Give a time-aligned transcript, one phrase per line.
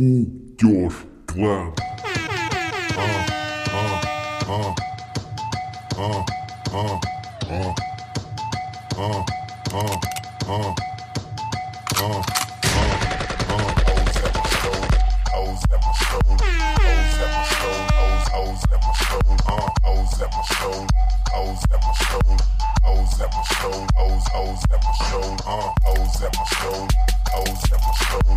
[0.00, 1.74] Josh Glenn.
[2.96, 3.26] Uh,
[3.68, 4.00] uh,
[4.48, 4.74] uh,
[5.98, 6.24] uh,
[6.74, 7.00] uh,
[7.46, 7.74] uh,
[8.96, 9.24] uh, uh,
[9.70, 10.00] uh,
[10.48, 10.80] uh, uh.
[13.92, 14.98] O's at my shoulder,
[27.36, 28.29] O's at my shoulder,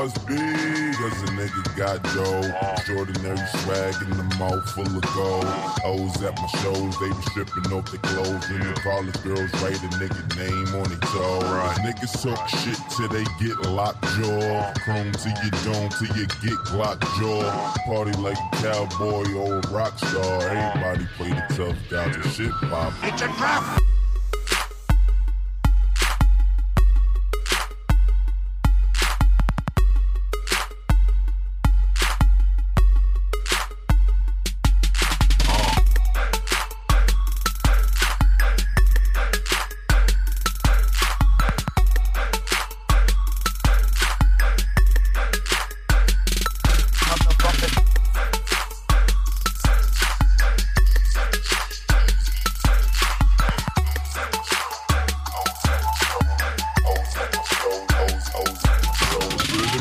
[0.00, 2.72] must be, cause a nigga got dough.
[2.72, 5.44] Extraordinary swag in the mouth full of gold.
[5.84, 8.48] O's at my shows, they be stripping off their clothes.
[8.48, 11.40] And the college girls write a nigga name on their toe.
[11.40, 11.76] Right.
[11.84, 14.72] Niggas talk shit till they get locked jaw.
[14.84, 17.74] Chrome to don't, till you get Glock jaw.
[17.84, 20.48] Party like a cowboy or a rock star.
[20.48, 22.94] Everybody play the tough guys and shit pop.
[23.02, 23.99] It's a trap!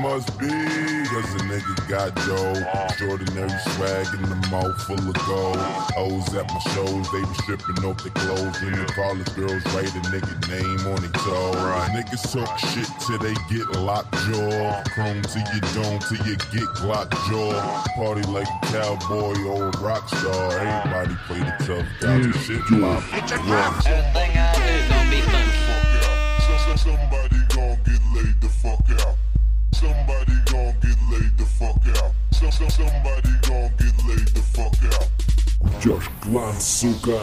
[0.00, 2.56] Must be, cause a nigga got dough.
[2.84, 5.60] Extraordinary swag in the mouth full of gold.
[5.96, 8.56] O's at my shows, they be stripping off their clothes.
[8.62, 11.52] And the college girls write a nigga name on their toe.
[11.52, 11.90] Right.
[11.92, 14.82] Niggas talk shit till they get locked jaw.
[14.94, 17.84] Chrome to your dome till you get Glock jaw.
[17.96, 20.58] Party like a cowboy or a rock star.
[20.58, 23.02] Everybody play the tough guys and shit pop.
[23.12, 23.86] It's a trap!
[23.86, 25.46] Everything I do gonna be fun.
[26.46, 28.79] So, so somebody gon' get laid the fuck
[32.59, 35.81] somebody gon' get laid the fuck out.
[35.81, 37.19] Josh Glenn, сука.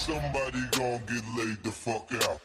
[0.00, 2.40] Somebody gon' get laid the fuck out.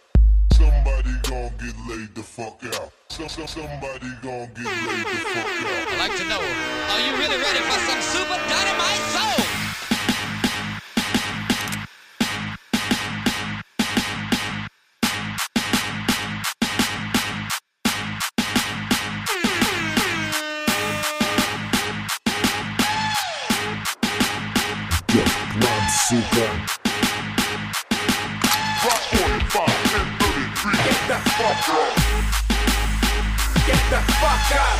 [0.52, 2.92] Somebody gon' get laid the fuck out.
[3.10, 5.88] So, so somebody gon' get laid the fuck out.
[5.88, 6.42] I'd like to know,
[6.92, 9.46] are you really ready for some super dynamite soul?
[26.36, 26.85] Josh
[31.16, 31.96] the fuck up.
[33.66, 34.80] Get the fuck up.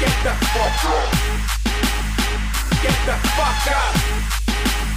[0.00, 1.10] Get the fuck up.
[2.82, 3.94] Get the fuck up.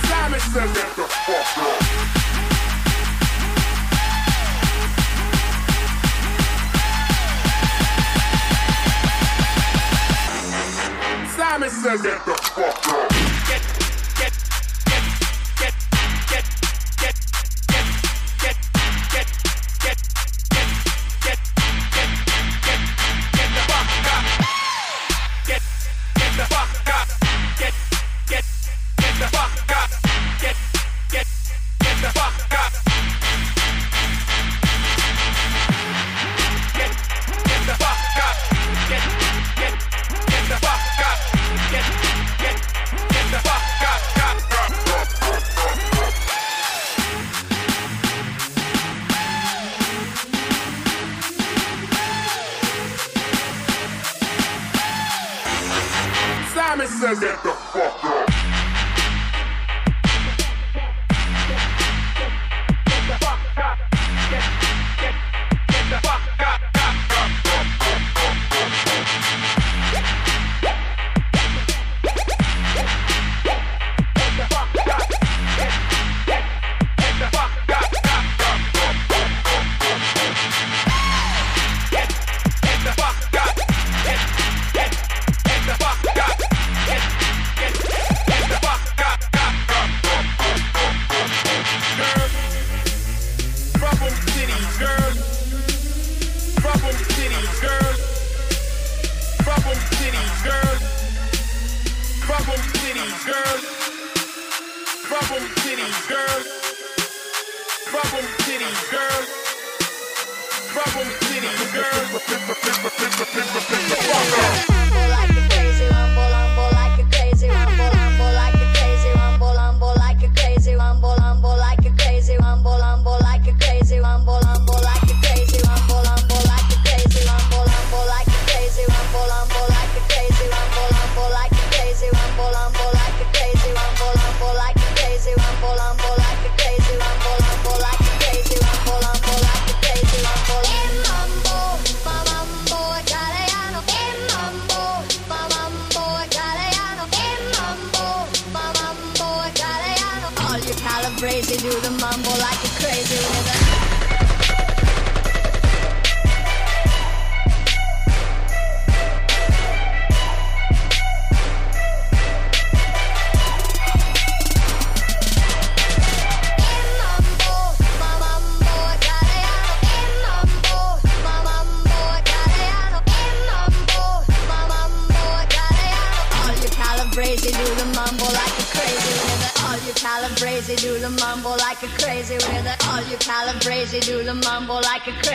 [0.08, 1.82] Simon says get the fuck up.
[11.38, 13.29] Simon says get the fuck up.
[56.90, 58.19] Says, get the fuck up.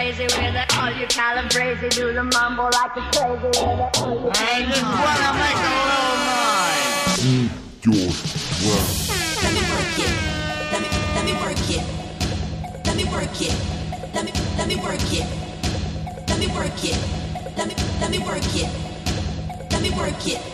[0.04, 0.78] crazy with it.
[0.78, 1.06] All you
[1.48, 4.00] crazy do the mumble like a crazy with it.
[4.02, 7.24] All I just wanna make a little noise.
[7.24, 7.50] Eat
[7.84, 8.12] your
[8.60, 9.44] breath.
[9.44, 10.12] Let me work it.
[10.72, 11.84] Let me let me work it.
[12.84, 13.54] Let me work it.
[14.14, 15.26] Let me let me work it.
[16.28, 16.98] Let me work it.
[17.56, 18.68] Let me let me work it.
[19.70, 20.53] Let me work it.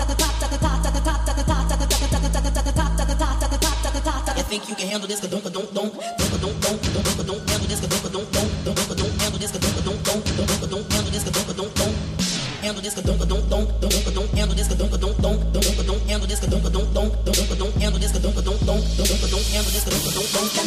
[4.51, 5.21] think you can handle this?
[5.21, 7.79] Don't don't don't don't don't don't don't don't don't handle this.
[7.79, 9.51] Don't don't don't don't don't don't handle this.
[9.55, 11.23] Don't don't don't don't don't don't handle this.
[11.23, 11.95] Don't don't don't
[12.59, 12.95] handle this.
[12.99, 14.67] Don't don't don't don't don't handle this.
[14.67, 15.55] Don't don't don't don't
[15.87, 16.43] don't handle this.
[16.43, 17.31] Don't don't don't don't handle this.
[17.31, 18.11] Don't don't don't don't don't handle this.
[18.11, 18.51] Don't don't don't don't don't handle this.
[18.51, 19.87] Don't don't Don't don't don't handle this.
[19.87, 20.59] Don't don't don't don't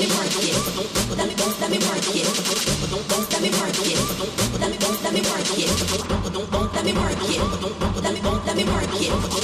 [6.25, 7.69] Don't don't let me don't Don't
[8.23, 9.44] don't let me work it.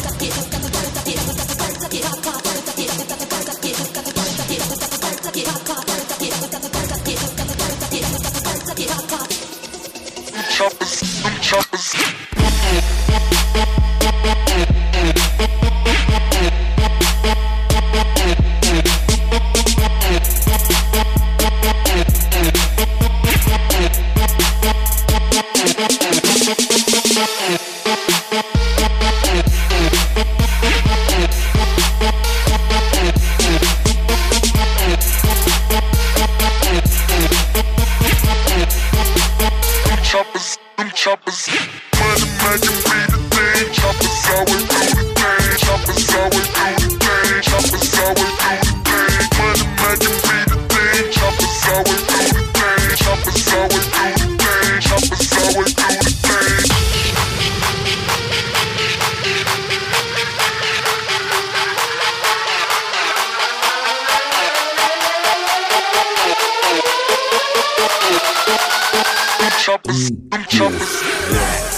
[69.61, 71.70] choppers, them choppers.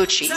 [0.00, 0.28] Poochie.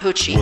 [0.00, 0.36] Poochie.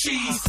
[0.00, 0.40] cheese.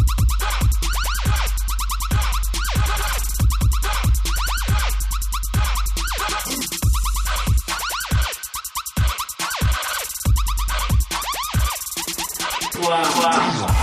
[12.80, 13.04] Wow.
[13.20, 13.81] wow.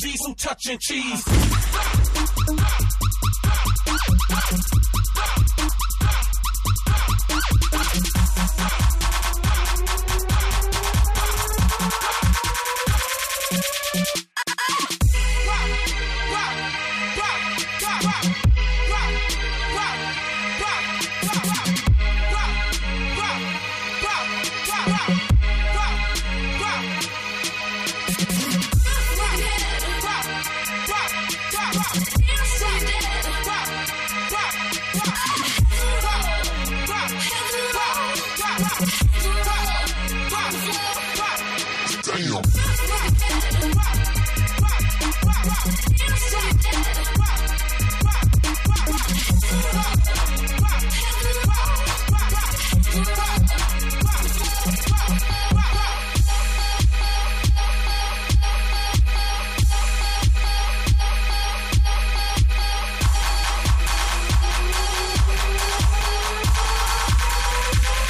[0.00, 1.24] The G's who touching cheese.